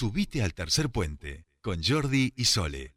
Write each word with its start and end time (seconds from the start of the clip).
Subite 0.00 0.42
al 0.42 0.54
tercer 0.54 0.88
puente 0.88 1.44
con 1.60 1.82
Jordi 1.86 2.32
y 2.34 2.46
Sole. 2.46 2.94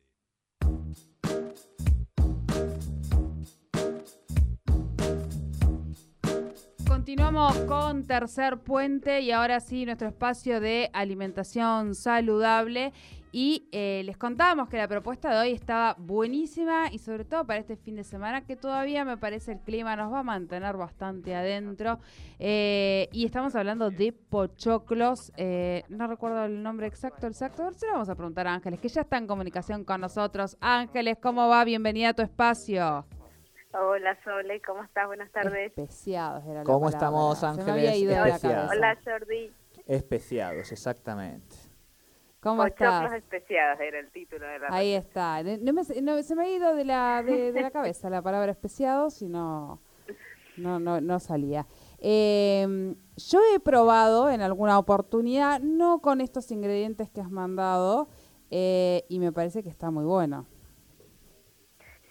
Continuamos 6.88 7.58
con 7.68 8.06
Tercer 8.06 8.60
Puente 8.60 9.20
y 9.20 9.32
ahora 9.32 9.60
sí 9.60 9.84
nuestro 9.84 10.08
espacio 10.08 10.62
de 10.62 10.90
alimentación 10.94 11.94
saludable. 11.94 12.94
Y 13.36 13.68
eh, 13.72 14.04
les 14.06 14.16
contábamos 14.16 14.70
que 14.70 14.78
la 14.78 14.88
propuesta 14.88 15.32
de 15.34 15.40
hoy 15.40 15.52
estaba 15.54 15.96
buenísima 15.98 16.92
y 16.92 17.00
sobre 17.00 17.26
todo 17.26 17.44
para 17.48 17.60
este 17.60 17.76
fin 17.76 17.96
de 17.96 18.04
semana 18.04 18.46
que 18.46 18.56
todavía 18.56 19.04
me 19.06 19.18
parece 19.18 19.54
el 19.54 19.60
clima 19.62 19.96
nos 19.96 20.14
va 20.14 20.20
a 20.20 20.24
mantener 20.24 20.78
bastante 20.78 21.34
adentro. 21.34 21.98
Eh, 22.38 23.10
y 23.12 23.26
estamos 23.26 23.56
hablando 23.56 23.90
de 23.90 24.14
pochoclos. 24.14 25.32
eh, 25.36 25.84
no 25.90 26.06
recuerdo 26.06 26.46
el 26.46 26.62
nombre 26.62 26.86
exacto, 26.86 27.26
exacto. 27.26 27.64
A 27.64 27.66
ver 27.66 27.74
si 27.74 27.88
le 27.88 27.92
vamos 27.94 28.08
a 28.10 28.14
preguntar 28.14 28.46
a 28.46 28.54
Ángeles, 28.54 28.80
que 28.80 28.88
ya 28.88 29.02
está 29.02 29.18
en 29.18 29.26
comunicación 29.26 29.84
con 29.84 30.02
nosotros. 30.02 30.56
Ángeles, 30.62 31.18
¿cómo 31.20 31.48
va? 31.50 31.64
Bienvenida 31.64 32.10
a 32.10 32.14
tu 32.14 32.22
espacio. 32.22 33.04
Hola 33.74 34.16
Sole, 34.24 34.62
¿cómo 34.62 34.84
estás? 34.84 35.08
Buenas 35.08 35.32
tardes. 35.32 35.72
Especiados 35.76 36.46
era 36.46 36.60
la 36.60 36.64
¿Cómo 36.66 36.82
palabra. 36.92 36.98
estamos, 37.00 37.40
Se 37.40 37.46
me 37.48 37.52
Ángeles? 37.52 37.72
había 37.74 37.96
ido 37.96 38.10
de 38.12 38.20
la 38.20 38.28
Especiados. 38.28 38.70
cabeza. 38.70 38.76
Hola 38.76 38.98
Jordi. 39.04 39.52
Especiados, 39.88 40.72
exactamente. 40.72 41.56
¿Cómo 42.44 42.66
estás? 42.66 43.14
especiados 43.14 43.80
era 43.80 44.00
el 44.00 44.12
título 44.12 44.46
de 44.46 44.60
la 44.60 44.68
Ahí 44.70 44.94
está. 44.94 45.42
No 45.44 45.74
me- 45.74 46.02
no, 46.02 46.22
se 46.22 46.36
me 46.36 46.44
ha 46.44 46.50
ido 46.50 46.76
de 46.76 46.84
la, 46.86 47.24
de, 47.24 47.52
de 47.54 47.62
la 47.62 47.72
cabeza 47.72 48.10
la 48.10 48.22
palabra 48.22 48.52
especiados 48.52 49.22
y 49.22 49.30
no, 49.30 49.80
no, 50.58 50.80
no, 50.80 51.00
no 51.02 51.20
salía. 51.20 51.66
Eh, 52.00 52.96
yo 53.16 53.40
he 53.56 53.60
probado 53.60 54.30
en 54.30 54.42
alguna 54.42 54.78
oportunidad, 54.78 55.62
no 55.62 56.00
con 56.00 56.20
estos 56.22 56.52
ingredientes 56.52 57.10
que 57.10 57.22
has 57.22 57.32
mandado, 57.32 58.10
eh, 58.52 59.06
y 59.08 59.20
me 59.20 59.32
parece 59.32 59.64
que 59.64 59.70
está 59.70 59.90
muy 59.90 60.04
bueno. 60.06 60.46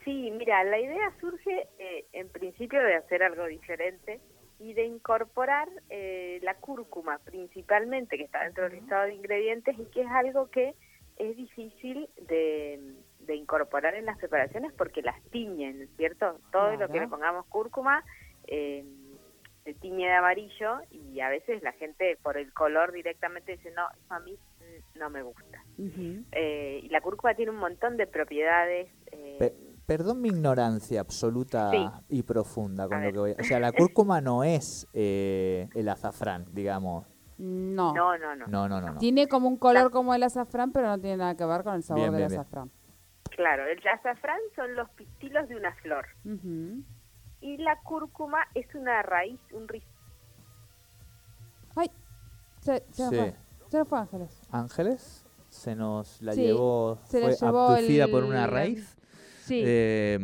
Sí, 0.04 0.32
mira, 0.36 0.64
la 0.64 0.80
idea 0.80 1.12
surge 1.20 1.68
eh, 1.78 2.06
en 2.12 2.28
principio 2.28 2.82
de 2.82 2.96
hacer 2.96 3.22
algo 3.22 3.46
diferente 3.46 4.20
y 4.62 4.74
de 4.74 4.84
incorporar 4.84 5.68
eh, 5.90 6.38
la 6.42 6.54
cúrcuma 6.54 7.18
principalmente, 7.18 8.16
que 8.16 8.24
está 8.24 8.44
dentro 8.44 8.64
del 8.64 8.74
listado 8.74 9.06
de 9.06 9.14
ingredientes 9.14 9.76
y 9.76 9.84
que 9.86 10.02
es 10.02 10.08
algo 10.08 10.50
que 10.50 10.74
es 11.18 11.36
difícil 11.36 12.08
de, 12.28 12.94
de 13.20 13.34
incorporar 13.34 13.96
en 13.96 14.06
las 14.06 14.18
preparaciones 14.18 14.72
porque 14.72 15.02
las 15.02 15.20
tiñen, 15.30 15.88
¿cierto? 15.96 16.38
Todo 16.52 16.76
lo 16.76 16.88
que 16.88 17.00
le 17.00 17.08
pongamos 17.08 17.44
cúrcuma 17.46 18.04
eh, 18.46 18.84
se 19.64 19.74
tiñe 19.74 20.06
de 20.06 20.14
amarillo 20.14 20.80
y 20.90 21.20
a 21.20 21.28
veces 21.28 21.62
la 21.62 21.72
gente 21.72 22.16
por 22.22 22.36
el 22.36 22.52
color 22.52 22.92
directamente 22.92 23.52
dice, 23.56 23.72
no, 23.72 23.88
eso 23.90 24.14
a 24.14 24.20
mí 24.20 24.38
no 24.94 25.10
me 25.10 25.22
gusta. 25.22 25.64
Eh, 26.32 26.80
y 26.84 26.88
la 26.88 27.00
cúrcuma 27.00 27.34
tiene 27.34 27.50
un 27.50 27.58
montón 27.58 27.96
de 27.96 28.06
propiedades. 28.06 28.88
eh, 29.10 29.52
perdón 29.96 30.20
mi 30.22 30.28
ignorancia 30.28 31.00
absoluta 31.00 31.70
Sí. 31.70 31.86
y 32.08 32.22
profunda 32.22 32.86
con 32.88 32.94
A 32.96 33.00
lo 33.00 33.04
ver. 33.04 33.12
que 33.12 33.18
voy 33.18 33.30
a... 33.32 33.34
O 33.40 33.44
sea, 33.44 33.60
la 33.60 33.72
cúrcuma 33.72 34.20
no 34.20 34.42
es 34.44 34.86
eh, 34.94 35.68
el 35.74 35.88
azafrán, 35.88 36.46
digamos. 36.52 37.06
No. 37.38 37.92
no, 37.92 38.16
no, 38.16 38.34
no, 38.36 38.68
No, 38.68 38.80
no. 38.80 38.98
Tiene 38.98 39.26
como 39.28 39.48
un 39.48 39.56
color 39.56 39.90
como 39.90 40.14
el 40.14 40.22
azafrán, 40.22 40.72
pero 40.72 40.88
no 40.88 40.98
tiene 40.98 41.16
nada 41.18 41.34
que 41.36 41.44
ver 41.44 41.62
con 41.62 41.74
el 41.74 41.82
sabor 41.82 42.00
Bien, 42.02 42.12
del 42.12 42.18
bien, 42.20 42.28
bien. 42.28 42.40
azafrán. 42.40 42.70
Claro, 43.36 43.64
el 43.66 43.78
azafrán 43.88 44.38
son 44.56 44.74
los 44.76 44.88
pistilos 44.90 45.48
de 45.48 45.56
una 45.56 45.74
flor 45.76 46.06
y 47.40 47.56
la 47.58 47.78
cúrcuma 47.82 48.38
es 48.54 48.72
una 48.74 49.02
raíz, 49.02 49.40
un 49.52 49.66
rizoma. 49.68 49.92
Ay, 51.76 51.90
se, 52.60 52.84
se 52.90 53.02
nos 53.02 53.10
Sí. 53.10 53.16
fue. 53.18 53.34
Se 53.68 53.78
nos 53.78 53.88
fue 53.88 53.98
Ángeles. 53.98 54.40
Ángeles 54.50 55.26
se 55.48 55.74
nos 55.74 56.20
la 56.22 56.32
Sí, 56.32 56.42
llevó, 56.42 56.98
se 57.04 57.20
la 57.20 57.26
fue 57.28 57.36
llevó 57.46 57.68
abducida 57.68 58.04
el- 58.04 58.10
por 58.10 58.24
una 58.24 58.46
raíz. 58.46 58.96
Sí. 59.52 59.62
Eh, 59.66 60.18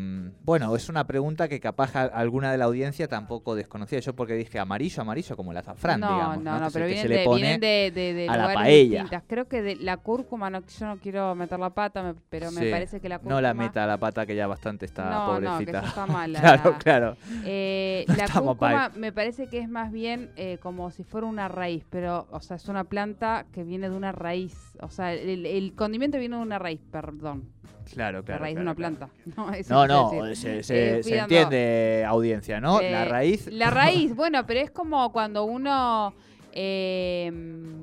bueno, 0.44 0.74
es 0.74 0.88
una 0.88 1.06
pregunta 1.06 1.48
que 1.48 1.60
capaz 1.60 1.94
a- 1.96 2.04
alguna 2.04 2.50
de 2.52 2.58
la 2.58 2.64
audiencia 2.64 3.08
tampoco 3.08 3.54
desconocía. 3.54 3.98
Yo 4.00 4.14
porque 4.14 4.34
dije 4.34 4.58
amarillo, 4.58 5.02
amarillo 5.02 5.36
como 5.36 5.50
el 5.52 5.58
azafrán, 5.58 6.00
no, 6.00 6.12
digamos. 6.14 6.42
no, 6.42 6.58
¿no? 6.60 6.70
se- 6.70 6.74
pero 6.74 6.86
vienen, 6.86 7.02
se 7.02 7.08
le 7.08 7.16
de, 7.18 7.24
pone 7.24 7.40
vienen 7.42 7.60
de, 7.60 7.90
de, 7.94 8.14
de 8.14 8.28
a 8.28 8.36
la 8.36 8.54
paella. 8.54 9.02
distintas. 9.02 9.22
Creo 9.26 9.48
que 9.48 9.62
de 9.62 9.76
la 9.76 9.98
cúrcuma, 9.98 10.48
no, 10.50 10.60
yo 10.66 10.86
no 10.86 10.96
quiero 10.98 11.34
meter 11.34 11.58
la 11.58 11.70
pata, 11.70 12.02
me- 12.02 12.14
pero 12.28 12.50
me 12.52 12.62
Sí. 12.62 12.70
parece 12.70 13.00
que 13.00 13.08
la 13.08 13.18
cúrcuma... 13.18 13.34
No 13.34 13.40
la 13.40 13.54
meta 13.54 13.84
a 13.84 13.86
la 13.86 13.98
pata 13.98 14.24
que 14.26 14.34
ya 14.34 14.46
bastante 14.46 14.86
está 14.86 15.10
No, 15.10 15.40
no, 15.40 15.58
que 15.58 15.66
pobrecita. 15.66 15.80
está 15.86 16.06
mal, 16.06 16.32
la- 16.32 16.40
claro, 16.40 16.76
claro. 16.78 17.16
Eh, 17.44 18.04
No 18.08 18.14
la 18.16 18.28
cúrcuma 18.28 18.90
me 18.96 19.12
parece 19.12 19.48
que 19.48 19.58
es 19.58 19.68
más 19.68 19.92
bien 19.92 20.30
eh, 20.36 20.58
como 20.62 20.90
si 20.90 21.04
fuera 21.04 21.26
una 21.26 21.48
raíz, 21.48 21.84
pero, 21.90 22.26
o 22.30 22.40
sea, 22.40 22.56
es 22.56 22.68
una 22.68 22.84
planta 22.84 23.46
que 23.52 23.62
viene 23.64 23.90
de 23.90 23.96
una 23.96 24.12
raíz. 24.12 24.56
O 24.80 24.88
sea, 24.90 25.12
el, 25.12 25.44
el 25.46 25.74
condimento 25.74 26.18
viene 26.18 26.36
de 26.36 26.42
una 26.42 26.58
raíz, 26.58 26.80
perdón. 26.90 27.48
Claro, 27.92 28.18
la 28.18 28.24
claro. 28.24 28.40
raíz 28.42 28.56
de 28.56 28.62
una 28.62 28.74
claro. 28.74 28.96
planta. 28.96 29.14
No, 29.36 29.52
eso 29.52 29.86
No, 29.86 30.34
se, 30.34 30.62
se- 30.62 30.98
Eh, 30.98 31.02
se 31.02 31.18
entiende, 31.18 32.04
audiencia, 32.06 32.60
¿no? 32.60 32.80
la 32.80 33.02
Eh, 33.04 33.08
raíz. 33.08 33.46
La 33.52 33.70
raíz, 33.70 34.14
bueno, 34.16 34.44
pero 34.46 34.60
es 34.60 34.70
como 34.70 35.10
cuando 35.12 35.44
uno, 35.44 36.12
eh, 36.52 37.32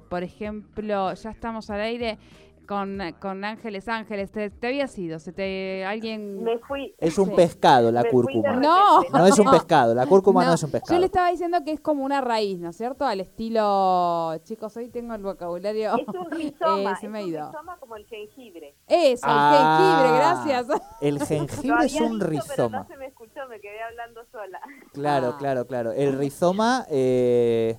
por 0.10 0.22
ejemplo, 0.24 1.14
ya 1.14 1.30
estamos 1.32 1.70
al 1.70 1.82
aire 1.82 2.18
con, 2.66 3.00
con 3.20 3.44
Ángeles 3.46 3.88
Ángeles, 3.88 4.32
te, 4.32 4.50
te 4.50 4.68
había 4.68 4.88
sido, 4.88 5.20
se 5.20 5.32
te 5.34 5.86
alguien... 5.86 6.44
Me 6.44 6.58
fui. 6.60 6.94
Es 6.98 7.18
un 7.18 7.30
Sí. 7.30 7.36
pescado 7.36 7.92
la 7.92 8.04
Me 8.04 8.10
cúrcuma. 8.10 8.54
No. 8.56 9.02
No 9.12 9.26
es 9.26 9.38
un 9.40 9.50
pescado, 9.52 9.94
la 9.96 10.06
cúrcuma 10.08 10.44
no, 10.44 10.50
No, 10.50 10.54
es 10.56 10.64
un 10.64 10.70
Yo 10.70 10.72
pescado. 10.74 11.00
le 11.00 11.06
estaba 11.06 11.30
diciendo 11.32 11.58
que 11.64 11.72
es 11.72 11.80
como 11.82 12.04
una 12.04 12.22
raíz, 12.22 12.60
¿no 12.60 12.70
es 12.70 12.78
cierto? 12.78 13.06
Al 13.06 13.20
estilo, 13.22 14.36
chicos, 14.44 14.76
hoy 14.78 14.90
tengo 14.90 15.14
el 15.16 15.22
vocabulario. 15.22 15.96
Es 15.98 16.08
un 16.08 16.32
rizoma, 16.32 16.92
Eh, 16.92 16.96
se 17.00 17.06
es 17.08 17.12
me 17.12 17.24
un 17.24 17.30
ido. 17.30 17.48
rizoma 17.52 17.78
como 17.80 17.96
el 17.96 18.06
jengibre. 18.06 18.76
Eso, 18.88 19.26
el 19.26 19.32
Ah, 19.34 19.78
jengibre, 19.80 20.18
gracias. 20.18 20.82
El 21.02 21.20
jengibre 21.26 21.86
es 21.86 22.02
un 22.02 22.20
pero 22.20 22.30
rizoma. 22.32 22.80
no 22.80 22.88
se 22.88 22.98
me 22.98 23.08
escuchó, 23.08 23.40
me 23.50 23.60
quedé 23.60 23.82
hablando 23.82 24.22
sola. 24.32 24.60
Claro, 24.94 25.32
Ah. 25.34 25.38
claro, 25.40 25.66
claro. 25.68 25.92
El 25.92 26.18
rizoma, 26.18 26.86
eh, 26.90 27.78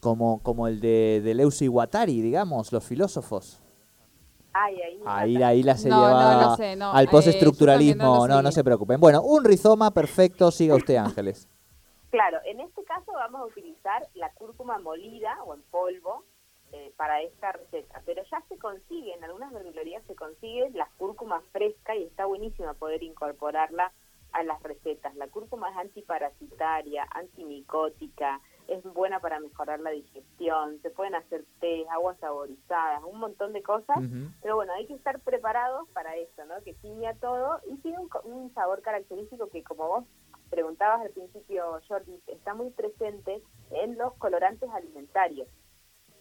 como, 0.00 0.42
como 0.42 0.66
el 0.66 0.80
de, 0.80 1.20
de 1.22 1.34
Leuci 1.34 1.68
Guattari, 1.68 2.20
digamos, 2.20 2.72
los 2.72 2.84
filósofos. 2.84 3.61
Ay, 4.54 4.80
ahí. 4.82 5.38
Ahí, 5.42 5.62
la 5.62 5.76
se 5.76 5.88
No, 5.88 5.96
lleva 6.06 6.34
no, 6.34 6.40
no 6.42 6.56
sé, 6.56 6.76
no. 6.76 6.92
al 6.92 7.04
Eh, 7.06 7.08
postestructuralismo. 7.10 8.02
también 8.18 8.28
no 8.36 8.42
no, 8.42 8.52
se 8.52 8.62
preocupen. 8.64 9.00
Bueno, 9.00 9.22
un 9.22 9.44
rizoma 9.44 9.90
perfecto, 9.92 10.50
siga 10.50 10.74
usted, 10.74 10.96
Ángeles. 10.96 11.48
Claro, 12.10 12.38
en 12.44 12.60
este 12.60 12.84
caso 12.84 13.12
vamos 13.12 13.40
a 13.40 13.44
utilizar 13.46 14.06
la 14.14 14.30
cúrcuma 14.34 14.78
molida 14.78 15.42
o 15.44 15.54
en 15.54 15.62
polvo 15.70 16.24
eh, 16.72 16.92
para 16.96 17.22
esta 17.22 17.52
receta, 17.52 18.02
pero 18.04 18.22
ya 18.30 18.42
se 18.48 18.58
consigue, 18.58 19.14
en 19.14 19.24
algunas 19.24 19.52
verdulerías 19.52 20.02
se 20.06 20.14
consigue 20.14 20.70
la 20.74 20.88
cúrcuma 20.98 21.40
fresca 21.52 21.96
y 21.96 22.04
está 22.04 22.26
buenísima 22.26 22.74
poder 22.74 23.02
incorporarla 23.02 23.92
a 24.32 24.42
las 24.42 24.62
recetas. 24.62 25.14
La 25.16 25.28
cúrcuma 25.28 25.70
es 25.70 25.76
antiparasitaria, 25.76 27.06
antimicótica, 27.14 28.40
es 28.68 28.82
buena 28.94 29.20
para 29.20 29.40
mejorar 29.40 29.80
la 29.80 29.90
digestión, 29.90 30.80
se 30.82 30.90
pueden 30.90 31.14
hacer 31.14 31.44
té, 31.60 31.86
aguas 31.90 32.16
saborizadas, 32.20 33.02
un 33.04 33.18
montón 33.18 33.52
de 33.52 33.62
cosas. 33.62 33.98
Pero 34.40 34.56
bueno, 34.56 34.72
hay 34.72 34.86
que 34.86 34.94
estar 34.94 35.20
preparados 35.20 35.88
para 35.90 36.16
eso, 36.16 36.44
¿no? 36.46 36.54
Que 36.64 36.74
tiña 36.74 37.14
todo 37.14 37.60
y 37.70 37.76
tiene 37.78 37.98
un, 37.98 38.08
un 38.24 38.54
sabor 38.54 38.80
característico 38.82 39.48
que, 39.48 39.62
como 39.62 39.88
vos 39.88 40.04
preguntabas 40.50 41.00
al 41.00 41.10
principio, 41.10 41.80
Jordi, 41.88 42.20
está 42.26 42.54
muy 42.54 42.70
presente 42.70 43.42
en 43.70 43.96
los 43.98 44.14
colorantes 44.14 44.68
alimentarios. 44.70 45.48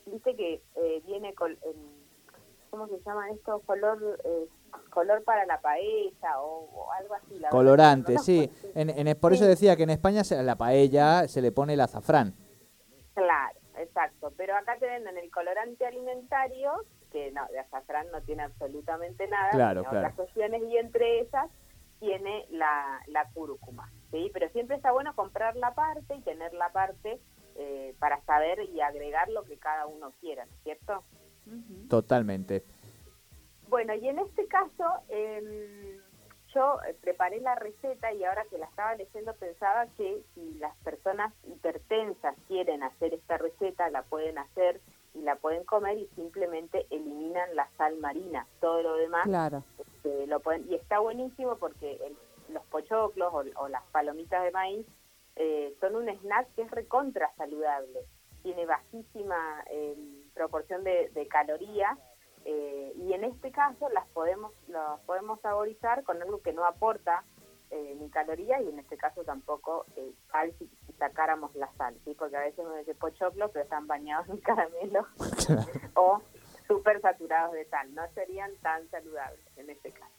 Viste 0.06 0.35
que 0.35 0.62
eh, 0.75 1.02
viene, 1.06 1.34
en- 1.63 2.01
¿cómo 2.72 2.88
se 2.88 2.98
llama 3.06 3.30
esto? 3.30 3.59
Color 3.66 4.20
eh, 4.24 4.48
color 4.90 5.24
para 5.24 5.46
la 5.46 5.59
paella 5.62 6.42
o, 6.42 6.70
o 6.74 6.92
algo 6.94 7.14
así. 7.14 7.34
la 7.36 7.50
verdad, 7.50 7.52
Colorante, 7.52 8.14
lo 8.14 8.20
sí. 8.20 8.50
En, 8.74 8.90
en- 8.90 9.20
por 9.20 9.34
eso 9.34 9.46
decía 9.46 9.76
que 9.76 9.84
en 9.84 9.92
España 9.92 10.24
se- 10.24 10.38
a 10.38 10.42
la 10.44 10.56
paella 10.56 11.28
se 11.28 11.42
le 11.42 11.52
pone 11.52 11.74
el 11.74 11.82
azafrán. 11.82 12.34
Claro, 13.14 13.59
exacto. 13.78 14.32
Pero 14.38 14.56
acá 14.56 14.78
te 14.80 14.88
venden 14.88 15.18
el 15.18 15.30
colorante 15.30 15.86
alimentario, 15.86 16.72
que 17.12 17.32
no, 17.32 17.46
de 17.50 17.59
azafrán 17.59 18.08
no 18.12 18.22
tiene 18.22 18.44
absolutamente 18.44 19.28
nada, 19.28 19.52
Claro, 19.52 19.84
claro. 19.84 19.97
otras 20.08 20.20
opciones 20.20 20.64
y 20.64 20.78
entre 20.78 21.20
esas 21.20 21.50
tiene 22.00 22.47
la, 22.50 23.00
la 23.08 23.29
cúrcuma. 23.34 23.91
¿sí? 24.12 24.32
Pero 24.34 24.50
siempre 24.50 24.78
está 24.78 24.91
bueno 24.91 25.14
comprar 25.16 25.56
la 25.58 25.73
parte 25.76 26.16
y 26.16 26.22
tener 26.22 26.53
la 26.53 26.72
parte 26.72 27.20
eh, 27.58 27.94
para 28.00 28.22
saber 28.22 28.62
y 28.70 28.79
agregar 28.82 29.29
lo 29.29 29.44
que 29.44 29.58
cada 29.58 29.85
uno 29.88 30.14
quiera, 30.22 30.46
¿no 30.46 30.52
es 30.56 30.64
cierto? 30.64 31.03
Totalmente. 31.90 32.64
Bueno, 33.67 33.93
y 33.96 34.08
en 34.08 34.20
este 34.20 34.47
caso, 34.47 34.85
em, 35.09 35.97
yo 36.53 36.78
eh, 36.88 36.96
preparé 37.02 37.40
la 37.40 37.55
receta 37.55 38.11
y 38.14 38.23
ahora 38.23 38.43
que 38.49 38.58
la 38.58 38.66
estaba 38.66 38.96
leyendo 38.96 39.34
pensaba 39.35 39.88
que 39.97 40.22
si 40.35 40.53
las 40.55 40.76
personas 40.78 41.34
hipertensas 41.47 42.35
quieren 42.47 42.84
hacer 42.84 43.14
esta 43.14 43.38
receta, 43.38 43.90
la 43.90 44.03
pueden 44.03 44.38
hacer 44.38 44.82
y 45.14 45.22
la 45.22 45.35
pueden 45.38 45.64
comer 45.64 45.97
y 45.97 46.08
simplemente 46.16 46.85
eliminan 46.90 47.55
la 47.55 47.70
sal 47.78 47.97
marina. 47.99 48.46
Todo 48.59 48.82
lo 48.82 48.96
demás 48.96 49.23
Claro. 49.23 49.64
este, 49.78 50.28
lo 50.28 50.40
pueden, 50.41 50.70
y 50.70 50.76
está 50.76 50.99
buenísimo 50.99 51.55
porque 51.58 51.94
el- 52.05 52.17
los 52.53 52.66
pochoclos 52.66 53.34
o, 53.34 53.44
o 53.61 53.67
las 53.70 53.84
palomitas 53.91 54.44
de 54.44 54.52
maíz 54.52 54.85
eh, 55.37 55.73
son 55.79 55.96
un 55.96 56.09
snack 56.09 56.53
que 56.55 56.64
es 56.64 56.72
recontra 56.72 57.32
saludable. 57.37 58.02
Tiene 58.44 58.66
bajísima 58.66 59.64
eh, 59.70 59.96
proporción 60.41 60.84
de, 60.84 61.09
de 61.14 61.28
calorías 61.28 61.97
Eh, 62.43 62.93
y 62.96 63.14
en 63.14 63.23
este 63.23 63.52
caso 63.52 63.88
las 63.90 64.08
podemos, 64.17 64.52
los 64.67 64.99
podemos 65.02 65.40
saborizar 65.41 66.03
con 66.03 66.20
algo 66.20 66.41
que 66.41 66.53
no 66.53 66.66
aporta 66.66 67.23
eh, 67.70 67.96
ni 67.99 68.09
calorías 68.09 68.59
y 68.64 68.70
en 68.70 68.79
este 68.79 68.97
caso 68.97 69.23
tampoco 69.23 69.85
eh, 69.96 70.11
sal 70.32 70.52
si, 70.58 70.67
sacáramos 70.97 71.53
la 71.55 71.72
sal, 71.78 71.96
¿sí? 72.03 72.16
porque 72.17 72.38
a 72.38 72.40
veces 72.40 72.66
uno 72.66 72.76
dice 72.78 72.96
pochoclo 72.96 73.49
pero 73.52 73.64
están 73.64 73.85
bañados 73.85 74.28
en 74.29 74.38
caramelo 74.49 75.05
o 75.93 76.22
súper 76.67 76.99
saturados 77.02 77.53
de 77.53 77.66
sal, 77.66 77.94
no 77.94 78.02
serían 78.16 78.52
tan 78.64 78.90
saludables 78.90 79.46
en 79.58 79.70
este 79.70 79.91
caso. 79.91 80.16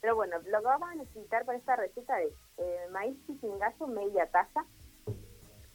Pero 0.00 0.16
bueno, 0.16 0.38
lo 0.38 0.58
que 0.58 0.64
vamos 0.74 0.90
a 0.90 0.94
necesitar 0.96 1.44
para 1.44 1.58
esta 1.58 1.76
receta 1.76 2.20
es 2.20 2.32
eh, 2.56 2.86
maíz 2.90 3.16
pisingallo 3.26 3.86
media 3.86 4.26
taza, 4.26 4.64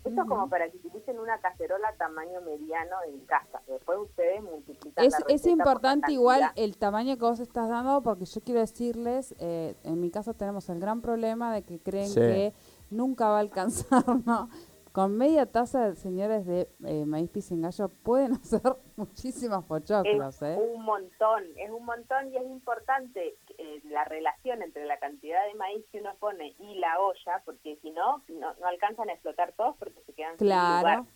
esto 0.06 0.22
es 0.22 0.28
como 0.28 0.50
para 0.50 0.70
que 0.70 0.78
utilicen 0.78 1.20
una 1.20 1.40
cacerola 1.40 1.94
tamaño 1.98 2.42
mediano 2.42 2.96
en 3.08 3.20
casa. 3.26 3.62
Después 3.68 3.98
ustedes 4.00 4.42
multiplican 4.44 5.04
Es, 5.06 5.14
la 5.20 5.26
es 5.28 5.46
importante 5.46 6.12
igual 6.14 6.52
el 6.56 6.78
tamaño 6.78 7.16
que 7.18 7.24
vos 7.24 7.40
estás 7.40 7.70
dando 7.70 8.02
porque 8.02 8.26
yo 8.26 8.42
quiero 8.42 8.60
decirles, 8.60 9.34
eh, 9.40 9.76
en 9.84 10.00
mi 10.00 10.12
caso 10.12 10.34
tenemos 10.34 10.70
el 10.70 10.80
gran 10.80 11.02
problema 11.02 11.54
de 11.54 11.64
que 11.64 11.80
creen 11.80 12.10
Sí. 12.10 12.20
que 12.20 12.54
nunca 12.90 13.28
va 13.30 13.38
a 13.38 13.40
alcanzar, 13.40 14.04
¿no? 14.26 14.50
Con 14.96 15.18
media 15.18 15.46
taza, 15.46 15.94
señores, 15.96 16.46
de 16.46 16.70
eh, 16.86 17.06
maíz 17.06 17.30
pisingallo 17.30 17.90
pueden 17.90 18.32
hacer 18.42 18.62
muchísimos 18.96 19.66
pochoclos, 19.66 20.42
Es 20.42 20.58
¿eh? 20.58 20.58
un 20.58 20.86
montón, 20.86 21.44
es 21.58 21.70
un 21.70 21.84
montón 21.84 22.32
y 22.32 22.38
es 22.38 22.44
importante 22.44 23.36
eh, 23.58 23.82
la 23.90 24.06
relación 24.06 24.62
entre 24.62 24.86
la 24.86 24.98
cantidad 24.98 25.46
de 25.48 25.54
maíz 25.56 25.84
que 25.92 26.00
uno 26.00 26.16
pone 26.18 26.56
y 26.60 26.76
la 26.76 26.98
olla, 27.02 27.42
porque 27.44 27.78
si 27.82 27.92
no, 27.92 28.24
no, 28.30 28.54
no 28.54 28.68
alcanzan 28.68 29.10
a 29.10 29.12
explotar 29.12 29.52
todos 29.52 29.76
porque 29.76 30.00
se 30.06 30.14
quedan 30.14 30.38
sin 30.38 30.48
lugar. 30.48 30.82
Claro, 30.82 31.08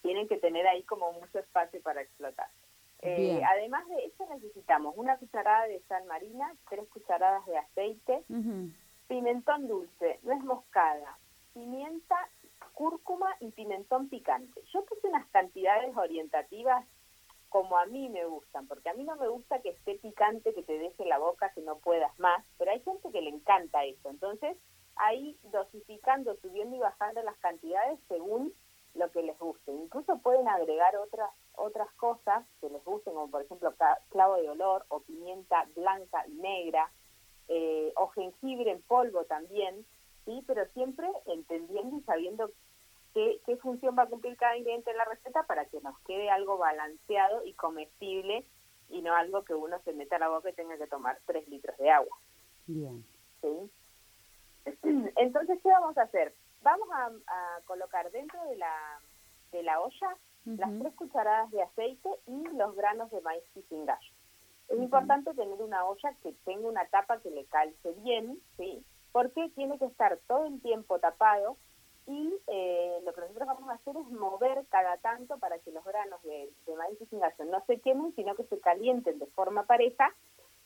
Tienen 0.00 0.26
que 0.26 0.38
tener 0.38 0.66
ahí 0.66 0.82
como 0.84 1.12
mucho 1.12 1.38
espacio 1.38 1.82
para 1.82 2.00
explotar. 2.00 2.48
Eh, 3.02 3.42
además 3.46 3.86
de 3.88 4.02
eso 4.02 4.26
necesitamos 4.32 4.94
una 4.96 5.18
cucharada 5.18 5.66
de 5.66 5.78
sal 5.88 6.06
marina, 6.06 6.54
tres 6.70 6.88
cucharadas 6.88 7.44
de 7.44 7.58
aceite, 7.58 8.24
pimentón 9.08 9.68
dulce, 9.68 10.20
nuez 10.22 10.42
moscada, 10.42 11.18
pimienta, 11.54 12.16
cúrcuma 12.74 13.34
y 13.40 13.50
pimentón 13.52 14.08
picante. 14.08 14.60
Yo 14.72 14.84
puse 14.84 15.08
unas 15.08 15.26
cantidades 15.28 15.96
orientativas 15.96 16.84
como 17.48 17.78
a 17.78 17.86
mí 17.86 18.08
me 18.08 18.24
gustan, 18.26 18.66
porque 18.66 18.90
a 18.90 18.94
mí 18.94 19.04
no 19.04 19.14
me 19.14 19.28
gusta 19.28 19.60
que 19.60 19.70
esté 19.70 19.94
picante, 19.94 20.52
que 20.52 20.64
te 20.64 20.76
deje 20.76 21.04
la 21.06 21.18
boca, 21.18 21.52
que 21.54 21.62
no 21.62 21.78
puedas 21.78 22.18
más, 22.18 22.44
pero 22.58 22.72
hay 22.72 22.80
gente 22.80 23.12
que 23.12 23.22
le 23.22 23.30
encanta 23.30 23.84
eso. 23.84 24.10
Entonces, 24.10 24.56
ahí 24.96 25.38
dosificando, 25.44 26.36
subiendo 26.42 26.74
y 26.74 26.80
bajando 26.80 27.22
las 27.22 27.36
cantidades 27.38 28.00
según 28.08 28.52
lo 28.94 29.10
que 29.12 29.22
les 29.22 29.38
guste. 29.38 29.72
Incluso 29.72 30.18
pueden 30.18 30.48
agregar 30.48 30.96
otras 30.96 31.30
otras 31.56 31.92
cosas 31.94 32.44
que 32.60 32.68
les 32.68 32.84
gusten, 32.84 33.14
como 33.14 33.30
por 33.30 33.42
ejemplo 33.42 33.72
clavo 34.08 34.36
de 34.36 34.50
olor 34.50 34.84
o 34.88 35.00
pimienta 35.00 35.68
blanca 35.76 36.26
y 36.26 36.32
negra, 36.32 36.90
eh, 37.46 37.92
o 37.96 38.08
jengibre 38.08 38.72
en 38.72 38.82
polvo 38.82 39.24
también, 39.24 39.86
sí, 40.24 40.42
pero 40.46 40.66
siempre 40.72 41.08
entendiendo 41.26 41.96
y 41.98 42.02
sabiendo 42.02 42.50
qué, 43.12 43.40
qué 43.46 43.56
función 43.56 43.96
va 43.98 44.04
a 44.04 44.08
cumplir 44.08 44.36
cada 44.36 44.56
ingrediente 44.56 44.90
en 44.90 44.96
la 44.96 45.04
receta 45.04 45.44
para 45.44 45.64
que 45.66 45.80
nos 45.80 45.98
quede 46.00 46.30
algo 46.30 46.58
balanceado 46.58 47.44
y 47.44 47.54
comestible 47.54 48.46
y 48.90 49.02
no 49.02 49.14
algo 49.14 49.44
que 49.44 49.54
uno 49.54 49.80
se 49.84 49.92
meta 49.92 50.16
a 50.16 50.20
la 50.20 50.28
boca 50.28 50.50
y 50.50 50.54
tenga 50.54 50.76
que 50.76 50.86
tomar 50.86 51.18
tres 51.26 51.48
litros 51.48 51.76
de 51.78 51.90
agua. 51.90 52.16
Bien. 52.66 53.04
¿sí? 53.40 53.70
Entonces, 55.16 55.60
¿qué 55.62 55.68
vamos 55.68 55.96
a 55.98 56.02
hacer? 56.02 56.34
Vamos 56.62 56.88
a, 56.92 57.06
a 57.06 57.60
colocar 57.66 58.10
dentro 58.10 58.42
de 58.46 58.56
la, 58.56 59.00
de 59.52 59.62
la 59.62 59.80
olla 59.80 60.16
las 60.44 60.70
tres 60.78 60.94
cucharadas 60.94 61.50
de 61.50 61.62
aceite 61.62 62.08
y 62.26 62.56
los 62.56 62.76
granos 62.76 63.10
de 63.10 63.20
maíz 63.22 63.42
pisingallo. 63.54 64.12
Es 64.68 64.78
importante 64.78 65.32
tener 65.34 65.60
una 65.60 65.84
olla 65.86 66.14
que 66.22 66.32
tenga 66.44 66.68
una 66.68 66.86
tapa 66.86 67.20
que 67.20 67.30
le 67.30 67.44
calce 67.46 67.92
bien, 68.02 68.38
¿sí? 68.56 68.84
Porque 69.14 69.48
tiene 69.54 69.78
que 69.78 69.84
estar 69.84 70.18
todo 70.26 70.44
el 70.46 70.60
tiempo 70.60 70.98
tapado 70.98 71.56
y 72.08 72.34
eh, 72.48 72.98
lo 73.04 73.14
que 73.14 73.20
nosotros 73.20 73.46
vamos 73.46 73.70
a 73.70 73.74
hacer 73.74 73.96
es 73.96 74.10
mover 74.10 74.66
cada 74.70 74.96
tanto 74.96 75.38
para 75.38 75.56
que 75.60 75.70
los 75.70 75.84
granos 75.84 76.20
de, 76.24 76.50
de 76.66 76.74
maíz 76.74 76.98
pisingallo 76.98 77.44
no 77.44 77.64
se 77.66 77.78
quemen, 77.80 78.12
sino 78.16 78.34
que 78.34 78.42
se 78.44 78.58
calienten 78.58 79.20
de 79.20 79.26
forma 79.26 79.62
pareja 79.66 80.12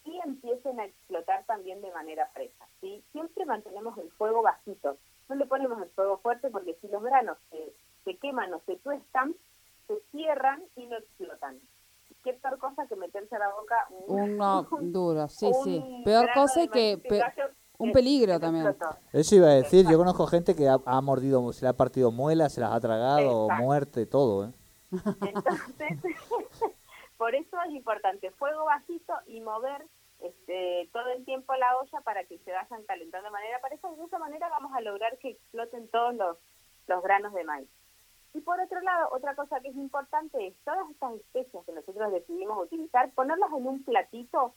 y 0.04 0.18
empiecen 0.24 0.80
a 0.80 0.86
explotar 0.86 1.44
también 1.44 1.82
de 1.82 1.92
manera 1.92 2.30
pareja. 2.32 2.66
¿sí? 2.80 3.04
Siempre 3.12 3.44
mantenemos 3.44 3.98
el 3.98 4.10
fuego 4.12 4.40
bajito, 4.40 4.96
no 5.28 5.34
le 5.36 5.44
ponemos 5.44 5.80
el 5.82 5.90
fuego 5.90 6.16
fuerte 6.16 6.48
porque 6.48 6.74
si 6.80 6.88
los 6.88 7.02
granos 7.02 7.36
se, 7.50 7.74
se 8.04 8.16
queman 8.16 8.54
o 8.54 8.60
se 8.64 8.76
tuestan, 8.76 9.34
se 9.88 10.00
cierran 10.10 10.64
y 10.74 10.86
no 10.86 10.96
explotan. 10.96 11.60
Qué 12.24 12.32
peor 12.32 12.58
cosa 12.58 12.86
que 12.86 12.96
meterse 12.96 13.36
a 13.36 13.40
la 13.40 13.50
boca 13.50 13.76
un, 13.90 14.20
Uno 14.40 14.66
duro, 14.80 15.28
sí, 15.28 15.52
sí. 15.62 16.02
Peor 16.04 16.30
cosa 16.32 16.64
y 16.64 16.68
que... 16.68 16.98
pe- 17.06 17.22
un 17.78 17.88
que- 17.88 17.94
peligro 17.94 18.38
también. 18.40 18.76
Eso 19.12 19.34
iba 19.36 19.46
a 19.46 19.54
decir, 19.54 19.86
yo 19.88 19.96
conozco 19.98 20.26
gente 20.26 20.54
que 20.54 20.68
ha, 20.68 20.78
ha 20.84 21.00
mordido, 21.00 21.52
se 21.52 21.64
le 21.64 21.68
ha 21.70 21.72
partido 21.76 22.10
muelas, 22.10 22.52
se 22.52 22.60
las 22.60 22.72
ha 22.72 22.80
tragado, 22.80 23.44
Exacto. 23.44 23.62
muerte, 23.64 24.06
todo, 24.06 24.46
¿eh? 24.48 24.52
Entonces, 24.90 25.98
por 27.16 27.34
eso 27.34 27.56
es 27.66 27.72
importante 27.74 28.30
fuego 28.32 28.64
bajito 28.64 29.12
y 29.26 29.40
mover 29.40 29.86
este, 30.20 30.88
todo 30.92 31.08
el 31.10 31.24
tiempo 31.24 31.54
la 31.54 31.76
olla 31.78 32.00
para 32.02 32.24
que 32.24 32.38
se 32.38 32.52
vayan 32.52 32.82
calentando 32.84 33.26
de 33.26 33.30
manera 33.32 33.60
pareja 33.60 33.88
y 33.92 33.96
de 33.96 34.04
esa 34.04 34.18
manera 34.18 34.48
vamos 34.48 34.72
a 34.74 34.80
lograr 34.80 35.16
que 35.18 35.30
exploten 35.30 35.88
todos 35.88 36.14
los, 36.14 36.36
los 36.86 37.02
granos 37.02 37.32
de 37.34 37.44
maíz. 37.44 37.68
Y 38.34 38.40
por 38.40 38.60
otro 38.60 38.80
lado, 38.82 39.08
otra 39.12 39.34
cosa 39.34 39.60
que 39.60 39.68
es 39.68 39.76
importante 39.76 40.46
es 40.48 40.54
todas 40.64 40.88
estas 40.90 41.14
especias 41.14 41.64
que 41.64 41.72
nosotros 41.72 42.12
decidimos 42.12 42.62
utilizar, 42.64 43.10
ponerlas 43.12 43.50
en 43.56 43.66
un 43.66 43.82
platito 43.84 44.54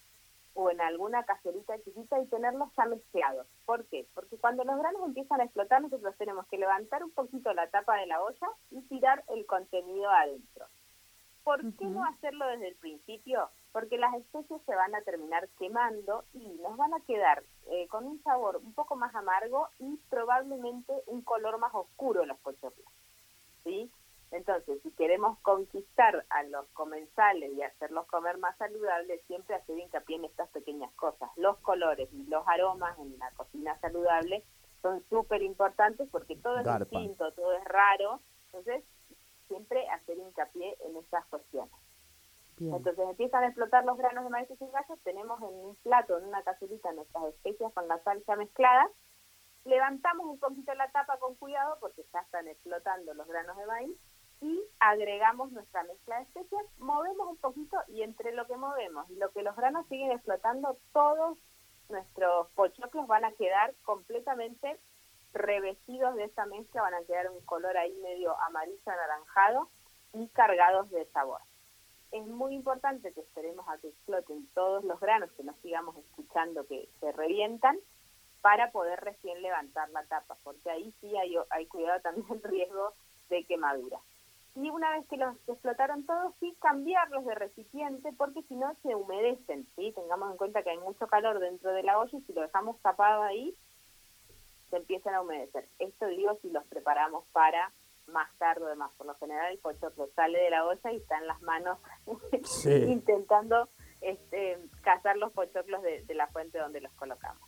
o 0.54 0.70
en 0.70 0.82
alguna 0.82 1.24
cacerita 1.24 1.78
chiquita 1.84 2.20
y 2.20 2.28
tenerlos 2.28 2.70
ya 2.76 2.86
mezclados. 2.86 3.48
¿Por 3.66 3.86
qué? 3.86 4.08
Porque 4.14 4.38
cuando 4.38 4.64
los 4.64 4.78
granos 4.78 5.02
empiezan 5.06 5.42
a 5.42 5.46
explotar, 5.46 5.82
nosotros 5.82 6.16
tenemos 6.18 6.46
que 6.48 6.58
levantar 6.58 7.04
un 7.04 7.12
poquito 7.12 7.54
la 7.54 7.68
tapa 7.70 7.98
de 7.98 8.08
la 8.08 8.22
olla 8.22 8.48
y 8.72 8.82
tirar 8.82 9.24
el 9.30 9.46
contenido 9.46 10.10
adentro. 10.10 10.66
¿Por 11.44 11.60
qué 11.76 11.86
no 11.86 12.06
hacerlo 12.06 12.46
desde 12.48 12.68
el 12.68 12.76
principio? 12.76 13.50
Porque 13.72 13.98
las 13.98 14.14
especies 14.14 14.62
se 14.64 14.76
van 14.76 14.94
a 14.94 15.02
terminar 15.02 15.50
quemando 15.58 16.24
y 16.34 16.48
nos 16.62 16.78
van 16.78 16.94
a 16.94 17.00
quedar 17.00 17.44
eh, 17.72 17.88
con 17.88 18.06
un 18.06 18.22
sabor 18.22 18.58
un 18.58 18.74
poco 18.74 18.96
más 18.96 19.16
amargo 19.16 19.70
y 19.80 19.98
probablemente 20.10 20.94
un 21.08 21.22
color 21.22 21.58
más 21.58 21.74
oscuro 21.74 22.26
los 22.26 22.38
pochoclos. 22.40 22.88
¿sí? 23.64 23.92
Entonces, 24.32 24.82
si 24.82 24.92
queremos 24.92 25.38
conquistar 25.40 26.26
a 26.30 26.44
los 26.44 26.66
comensales 26.70 27.52
y 27.54 27.62
hacerlos 27.62 28.08
comer 28.08 28.38
más 28.38 28.58
saludables, 28.58 29.22
siempre 29.28 29.56
hacer 29.56 29.78
hincapié 29.78 30.16
en 30.16 30.26
estas 30.26 30.50
pequeñas 30.50 30.92
cosas. 30.94 31.30
Los 31.36 31.58
colores 31.60 32.10
y 32.14 32.24
los 32.28 32.48
aromas 32.48 32.98
en 33.00 33.20
la 33.20 33.30
cocina 33.32 33.78
saludable 33.82 34.44
son 34.82 35.04
súper 35.10 35.44
importantes 35.44 36.08
porque 36.10 36.38
todo 36.38 36.60
es 36.60 36.80
distinto, 36.80 37.34
todo 37.34 37.54
es 37.54 37.64
raro. 37.66 38.22
Entonces, 38.46 38.86
siempre 39.50 39.88
hacer 39.90 40.18
hincapié 40.18 40.78
en 40.86 40.96
estas 40.96 41.26
cuestiones. 41.26 41.74
Bien. 42.58 42.74
Entonces 42.76 43.10
empiezan 43.10 43.44
a 43.44 43.48
explotar 43.48 43.84
los 43.84 43.98
granos 43.98 44.24
de 44.24 44.30
maíz 44.30 44.48
y 44.50 44.56
gallo, 44.56 44.98
tenemos 45.04 45.42
en 45.42 45.48
un 45.48 45.76
plato, 45.78 46.18
en 46.18 46.26
una 46.26 46.42
cacerita, 46.44 46.94
nuestras 46.94 47.26
especias 47.26 47.74
con 47.74 47.88
la 47.88 48.02
sal 48.04 48.24
ya 48.26 48.36
mezcladas, 48.36 48.92
levantamos 49.66 50.28
un 50.28 50.40
poquito 50.40 50.74
la 50.76 50.90
tapa 50.92 51.18
con 51.18 51.36
cuidado 51.36 51.78
porque 51.80 52.06
ya 52.14 52.20
están 52.20 52.48
explotando 52.48 53.14
los 53.14 53.28
granos 53.28 53.58
de 53.58 53.66
maíz 53.66 53.98
y 54.42 54.64
agregamos 54.80 55.52
nuestra 55.52 55.84
mezcla 55.84 56.18
de 56.18 56.24
especias, 56.24 56.66
movemos 56.80 57.30
un 57.30 57.38
poquito 57.38 57.78
y 57.88 58.02
entre 58.02 58.34
lo 58.34 58.46
que 58.48 58.58
movemos 58.58 59.10
y 59.10 59.16
lo 59.16 59.32
que 59.32 59.44
los 59.44 59.56
granos 59.56 59.88
siguen 59.88 60.12
explotando, 60.12 60.78
todos 60.94 61.38
nuestros 61.90 62.50
pochoclos 62.52 63.08
van 63.08 63.26
a 63.26 63.32
quedar 63.34 63.74
completamente 63.84 64.80
revestidos 65.34 66.16
de 66.16 66.26
esa 66.26 66.46
mezcla, 66.46 66.82
van 66.82 66.96
a 66.96 67.04
quedar 67.04 67.30
un 67.30 67.42
color 67.42 67.78
ahí 67.78 67.94
medio 68.04 68.38
amarillo 68.42 68.82
anaranjado 68.86 69.70
y 70.14 70.28
cargados 70.30 70.90
de 70.90 71.06
sabor 71.12 71.42
es 72.12 72.28
muy 72.28 72.56
importante 72.56 73.14
que 73.14 73.22
esperemos 73.22 73.68
a 73.70 73.78
que 73.78 73.88
exploten 73.88 74.48
todos 74.54 74.84
los 74.84 75.00
granos, 75.00 75.32
que 75.32 75.44
no 75.44 75.54
sigamos 75.62 75.96
escuchando 75.98 76.68
que 76.68 76.90
se 77.00 77.12
revientan, 77.14 77.78
para 78.42 78.72
poder 78.72 79.00
recién 79.00 79.42
levantar 79.42 79.90
la 79.92 80.04
tapa, 80.06 80.36
porque 80.44 80.70
ahí 80.70 80.94
sí 81.00 81.16
hay, 81.16 81.36
hay 81.52 81.68
cuidado 81.68 82.02
también 82.02 82.26
el 82.32 82.44
riesgo 82.44 82.94
de 83.30 83.46
quemadura. 83.46 84.00
Y 84.56 84.70
una 84.70 84.92
vez 84.92 85.08
que 85.08 85.18
los 85.18 85.36
explotaron 85.48 86.06
todos, 86.06 86.34
sí 86.40 86.56
cambiarlos 86.62 87.26
de 87.26 87.36
recipiente, 87.36 88.12
porque 88.18 88.42
si 88.44 88.56
no 88.56 88.76
se 88.84 88.96
humedecen, 88.96 89.66
¿sí? 89.76 89.94
Tengamos 89.94 90.30
en 90.32 90.38
cuenta 90.38 90.62
que 90.62 90.72
hay 90.72 90.78
mucho 90.80 91.08
calor 91.08 91.40
dentro 91.40 91.72
de 91.72 91.84
la 91.84 91.98
olla 91.98 92.18
y 92.18 92.22
si 92.24 92.34
lo 92.34 92.42
dejamos 92.42 92.80
tapado 92.82 93.24
ahí, 93.24 93.56
se 94.70 94.78
empiezan 94.78 95.16
a 95.16 95.22
humedecer. 95.22 95.68
Esto 95.80 96.06
digo 96.08 96.38
si 96.42 96.50
los 96.50 96.66
preparamos 96.66 97.26
para 97.32 97.72
más 98.08 98.30
tarde 98.38 98.66
o 98.66 98.68
demás. 98.68 98.92
Por 98.98 99.08
lo 99.08 99.16
general 99.16 99.52
el 99.54 99.60
pochoclo 99.60 100.10
sale 100.16 100.40
de 100.40 100.50
la 100.50 100.66
olla 100.66 100.92
y 100.92 100.98
está 100.98 101.18
en 101.18 101.28
las 101.28 101.42
manos 101.42 101.80
Sí. 102.44 102.72
intentando 102.90 103.70
este, 104.02 104.58
cazar 104.82 105.16
los 105.16 105.32
pochoclos 105.32 105.82
de, 105.82 106.04
de 106.04 106.14
la 106.16 106.28
fuente 106.28 106.58
donde 106.58 106.82
los 106.82 106.92
colocamos. 106.94 107.42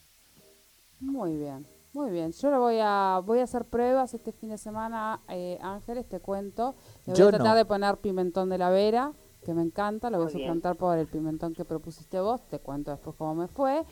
Muy 1.01 1.35
bien, 1.35 1.67
muy 1.93 2.09
bien. 2.11 2.31
Yo 2.31 2.49
lo 2.49 2.59
voy 2.59 2.77
a 2.81 3.21
voy 3.23 3.39
a 3.39 3.43
hacer 3.43 3.65
pruebas 3.65 4.13
este 4.13 4.31
fin 4.31 4.49
de 4.49 4.57
semana, 4.57 5.21
eh, 5.29 5.57
Ángeles, 5.61 6.07
te 6.07 6.19
cuento. 6.19 6.75
Le 7.05 7.13
voy 7.13 7.15
Yo 7.19 7.27
a 7.27 7.31
tratar 7.31 7.47
no. 7.51 7.55
de 7.55 7.65
poner 7.65 7.97
pimentón 7.97 8.49
de 8.49 8.57
la 8.57 8.69
vera. 8.69 9.13
que 9.43 9.53
me 9.53 9.61
encanta, 9.61 10.09
lo 10.09 10.19
voy 10.19 10.27
Muy 10.27 10.33
a 10.33 10.37
bien. 10.37 10.47
suplantar 10.47 10.77
por 10.77 10.97
el 10.97 11.05
pimentón 11.07 11.53
que 11.53 11.65
propusiste 11.65 12.17
vos, 12.21 12.41
te 12.47 12.59
cuento 12.59 12.91
después 12.91 13.13
cómo 13.17 13.35
me 13.35 13.47
fue. 13.49 13.83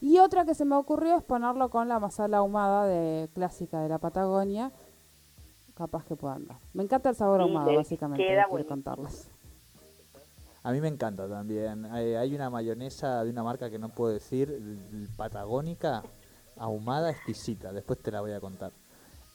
Y 0.00 0.18
otra 0.18 0.44
que 0.44 0.52
se 0.52 0.64
me 0.64 0.74
ocurrió 0.74 1.16
es 1.16 1.22
ponerlo 1.22 1.70
con 1.70 1.88
la 1.88 2.00
masala 2.00 2.38
ahumada 2.38 2.86
de 2.86 3.28
clásica 3.32 3.80
de 3.80 3.88
la 3.88 3.98
Patagonia. 3.98 4.72
Capaz 5.76 6.04
que 6.06 6.16
pueda 6.16 6.34
andar. 6.34 6.58
Me 6.74 6.82
encanta 6.82 7.08
el 7.10 7.14
sabor 7.14 7.38
Sí, 7.40 7.42
ahumado, 7.46 7.72
básicamente, 7.76 8.24
queda 8.24 8.32
quiero 8.34 8.50
buenísimo. 8.50 8.74
contarles. 8.74 9.30
A 10.64 10.72
mí 10.72 10.80
me 10.80 10.88
encanta 10.88 11.28
también. 11.28 11.84
Eh, 11.94 12.16
hay 12.18 12.34
una 12.34 12.50
mayonesa 12.50 13.22
de 13.22 13.30
una 13.30 13.44
marca 13.44 13.70
que 13.70 13.78
no 13.78 13.90
puedo 13.90 14.12
decir, 14.12 14.50
patagónica, 15.16 16.02
ahumada, 16.58 17.10
exquisita. 17.10 17.72
Después 17.72 17.98
te 18.00 18.10
la 18.10 18.20
voy 18.20 18.32
a 18.32 18.40
contar. 18.40 18.72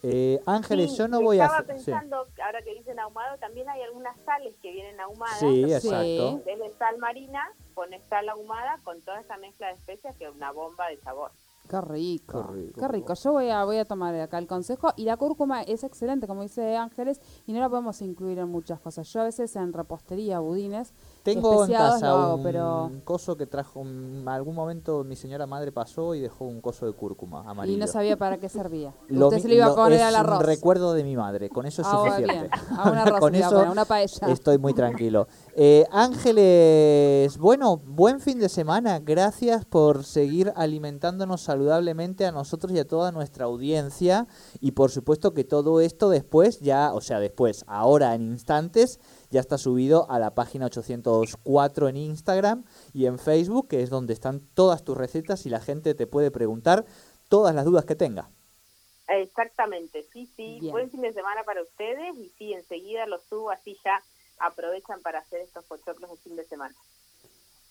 Eh, 0.04 0.42
Ángeles, 0.48 0.92
Sí, 0.92 0.98
yo 0.98 1.08
no 1.08 1.22
voy 1.22 1.40
a 1.40 1.46
estaba 1.46 1.62
sí. 1.62 1.68
pensando, 1.68 2.26
ahora 2.44 2.62
que 2.64 2.74
dicen 2.74 3.00
ahumado, 3.00 3.38
también 3.38 3.70
hay 3.70 3.84
algunas 3.84 4.20
sales 4.26 4.56
que 4.62 4.72
vienen 4.72 5.00
ahumadas. 5.00 5.40
Sí, 5.40 5.64
exacto. 5.64 6.28
En 6.30 6.44
vez 6.44 6.60
de 6.60 6.70
sal 6.80 6.98
marina, 6.98 7.44
pones 7.76 8.02
sal 8.10 8.28
ahumada 8.30 8.80
con 8.84 9.00
toda 9.02 9.20
esa 9.20 9.38
mezcla 9.38 9.68
de 9.68 9.74
especias 9.74 10.16
que 10.18 10.26
es 10.26 10.32
una 10.34 10.52
bomba 10.52 10.88
de 10.88 10.98
sabor. 10.98 11.32
Qué 11.70 11.80
rico, 11.80 12.48
Qué 12.48 12.54
rico. 12.54 12.82
qué 12.82 12.88
rico. 12.88 13.14
Yo 13.14 13.32
voy 13.32 13.50
a, 13.50 13.64
voy 13.64 13.78
a 13.78 13.86
tomar 13.86 14.14
acá 14.16 14.40
el 14.40 14.48
consejo. 14.48 14.92
Y 14.98 15.06
la 15.06 15.16
cúrcuma 15.16 15.62
es 15.62 15.84
excelente, 15.86 16.26
como 16.28 16.42
dice 16.42 16.76
Ángeles, 16.76 17.22
y 17.46 17.54
no 17.54 17.60
la 17.60 17.70
podemos 17.70 18.02
incluir 18.02 18.40
en 18.40 18.50
muchas 18.50 18.80
cosas. 18.82 19.08
Yo 19.14 19.22
a 19.22 19.26
veces 19.26 19.56
en 19.56 19.72
repostería, 19.72 20.40
budines, 20.40 20.94
Tengo 21.24 21.66
en 21.66 21.72
casa 21.72 22.10
lo 22.10 22.16
hago, 22.16 22.36
un 22.36 22.44
pero- 22.44 22.92
coso 23.04 23.38
que 23.38 23.46
trajo, 23.46 23.82
en 23.82 24.28
algún 24.28 24.56
momento 24.56 25.04
mi 25.04 25.16
señora 25.16 25.46
madre 25.46 25.72
pasó 25.72 26.16
y 26.16 26.20
dejó 26.20 26.46
un 26.46 26.62
coso 26.62 26.86
de 26.88 26.94
cúrcuma 26.94 27.42
amarillo. 27.48 27.78
y 27.78 27.80
no 27.80 27.88
sabía 27.88 28.18
para 28.18 28.38
qué 28.38 28.50
servía. 28.50 28.94
Lo 29.08 29.28
Usted 29.28 29.42
se 29.42 29.48
le 29.48 29.56
iba 29.56 29.66
a 29.66 29.70
lo- 29.70 29.76
poner 29.76 30.02
al 30.02 30.16
arroz. 30.16 30.42
recuerdo 30.44 30.94
de 30.94 31.04
mi 31.04 31.16
madre, 31.16 31.50
con 31.50 31.66
eso 31.66 31.82
es 31.84 31.88
Ah, 31.92 31.98
suficiente. 32.06 32.34
bien. 32.34 32.50
A 32.78 32.90
un 32.90 32.98
arroz 32.98 33.20
con 33.20 33.36
a 33.36 33.72
una 33.72 33.86
paella. 33.86 34.28
estoy 34.30 34.58
muy 34.58 34.74
tranquilo. 34.74 35.28
Eh, 35.56 35.86
Ángeles, 35.92 37.38
bueno, 37.38 37.78
buen 37.78 38.20
fin 38.20 38.40
de 38.40 38.50
semana. 38.50 39.00
Gracias 39.00 39.66
por 39.66 40.04
seguir 40.04 40.52
alimentándonos 40.56 41.42
saludablemente 41.42 42.26
a 42.26 42.32
nosotros 42.32 42.72
y 42.74 42.80
a 42.80 42.88
toda 42.88 43.12
nuestra 43.12 43.46
audiencia. 43.46 44.28
Y 44.60 44.72
por 44.72 44.92
supuesto 44.92 45.34
que 45.34 45.44
todo 45.44 45.82
esto 45.82 46.10
después, 46.10 46.60
ya, 46.60 46.94
o 46.94 47.02
sea, 47.02 47.20
después, 47.20 47.64
ahora 47.68 48.16
en 48.16 48.24
instantes, 48.32 49.00
ya 49.30 49.40
está 49.40 49.58
subido 49.58 50.10
a 50.10 50.20
la 50.20 50.36
página 50.36 50.70
804 51.20 51.90
en 51.90 51.98
Instagram 51.98 52.64
y 52.94 53.06
en 53.06 53.20
Facebook, 53.20 53.68
que 53.68 53.82
es 53.82 53.90
donde 53.90 54.14
están 54.14 54.42
todas 54.54 54.84
tus 54.84 54.98
recetas 54.98 55.46
y 55.46 55.50
la 55.50 55.60
gente 55.60 55.94
te 55.94 56.08
puede 56.08 56.32
preguntar 56.32 56.86
todas 57.30 57.54
las 57.56 57.66
dudas 57.66 57.86
que 57.86 57.96
tenga. 57.96 58.30
Exactamente, 59.08 60.04
sí, 60.14 60.26
sí. 60.36 60.60
Bien. 60.62 60.72
Buen 60.72 60.90
fin 60.90 61.02
de 61.02 61.14
semana 61.14 61.44
para 61.44 61.62
ustedes 61.62 62.18
y 62.18 62.30
sí, 62.38 62.54
enseguida 62.54 63.06
lo 63.08 63.20
subo, 63.20 63.52
así 63.52 63.78
ya 63.84 64.02
aprovechan 64.40 65.02
para 65.02 65.20
hacer 65.20 65.42
estos 65.42 65.66
pochoclos 65.66 66.10
de 66.10 66.18
fin 66.18 66.36
de 66.36 66.46
semana. 66.46 66.76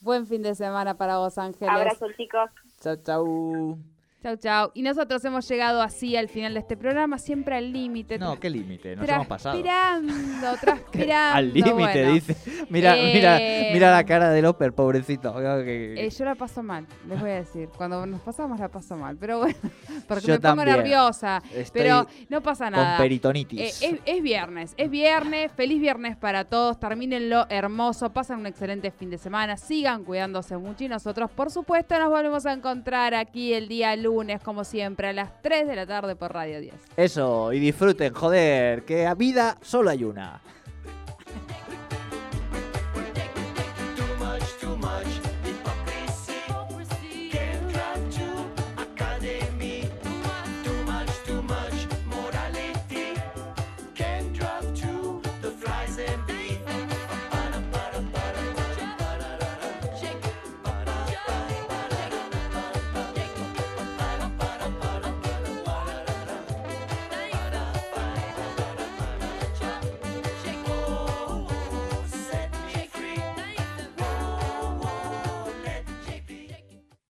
Buen 0.01 0.27
fin 0.27 0.43
de 0.43 0.55
semana 0.55 0.97
para 0.97 1.19
vos, 1.19 1.37
Ángeles. 1.39 1.75
Abrazo, 1.75 2.07
chicos. 2.17 2.51
Chao, 2.81 2.97
chao. 2.97 3.79
Chau, 4.23 4.37
chau. 4.37 4.71
Y 4.75 4.83
nosotros 4.83 5.25
hemos 5.25 5.49
llegado 5.49 5.81
así 5.81 6.15
al 6.15 6.29
final 6.29 6.53
de 6.53 6.61
este 6.61 6.77
programa, 6.77 7.19
siempre 7.19 7.57
al 7.57 7.73
límite. 7.73 8.19
No, 8.19 8.39
qué 8.39 8.51
límite, 8.51 8.95
nos 8.95 9.09
hemos 9.09 9.27
pasado. 9.27 9.63
Transpirando, 9.63 10.57
transpirando. 10.61 11.37
Al 11.39 11.53
límite, 11.55 11.73
bueno. 11.73 12.13
dice. 12.13 12.37
Mira, 12.69 12.99
Eh, 12.99 13.13
mira, 13.15 13.39
mira 13.73 13.91
la 13.91 14.05
cara 14.05 14.31
del 14.31 14.45
Oper, 14.45 14.75
pobrecito. 14.75 15.35
Eh, 15.41 16.11
yo 16.11 16.25
la 16.27 16.35
paso 16.35 16.63
mal, 16.63 16.87
les 17.09 17.19
voy 17.19 17.31
a 17.31 17.35
decir. 17.37 17.71
Cuando 17.75 18.05
nos 18.05 18.21
pasamos 18.21 18.61
la 18.61 18.69
paso 18.69 18.95
mal. 18.95 19.17
Pero 19.17 19.39
bueno, 19.39 19.57
porque 20.09 20.27
Yo 20.27 20.35
me 20.35 20.41
pongo 20.41 20.67
nerviosa. 20.67 21.43
Estoy 21.55 21.81
Pero 21.81 22.07
no 22.29 22.43
pasa 22.43 22.65
con 22.67 22.75
nada. 22.75 22.97
Eh, 22.97 22.99
peritonitis. 22.99 23.83
es, 23.83 24.01
es 24.05 24.23
viernes, 24.23 24.75
es 24.77 24.91
viernes, 24.91 25.51
feliz 25.53 25.81
viernes 25.81 26.19
para 26.19 26.45
todos, 26.45 26.79
termínenlo 26.79 27.47
hermoso, 27.49 28.13
pasen 28.13 28.37
un 28.41 28.47
excelente 28.47 28.91
fin 28.91 29.09
de 29.09 29.17
semana, 29.17 29.57
sigan 29.57 30.05
cuidándose 30.05 30.59
mucho 30.59 30.85
y 30.85 30.89
nosotros 30.89 31.31
por 31.31 31.51
supuesto 31.51 31.99
nos 31.99 32.11
volvemos 32.11 32.45
a 32.45 32.53
encontrar 32.53 33.15
aquí 33.15 33.55
el 33.55 33.67
día 33.69 33.97
lunes 34.11 34.41
como 34.43 34.65
siempre 34.65 35.09
a 35.09 35.13
las 35.13 35.41
3 35.41 35.69
de 35.69 35.77
la 35.77 35.87
tarde 35.87 36.17
por 36.17 36.33
Radio 36.33 36.61
10. 36.61 36.75
Eso, 36.97 37.53
y 37.53 37.61
disfruten, 37.61 38.13
joder, 38.13 38.85
que 38.85 39.07
a 39.07 39.15
vida 39.15 39.57
solo 39.63 39.91
hay 39.91 40.03
una. 40.03 40.41